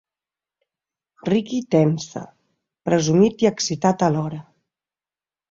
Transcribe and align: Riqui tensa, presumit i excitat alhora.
Riqui 1.29 1.59
tensa, 1.75 2.23
presumit 2.91 3.45
i 3.47 3.51
excitat 3.53 4.09
alhora. 4.09 4.43